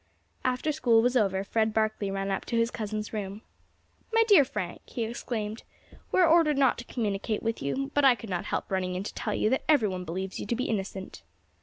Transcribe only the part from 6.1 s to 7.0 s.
"we are ordered not to